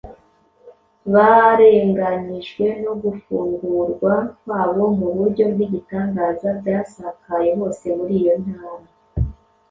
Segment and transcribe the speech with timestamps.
[1.13, 8.87] barenganyijwe no gufungurwa kwabo mu buryo bw’igitangaza byasakaye hose muri iyo ntara.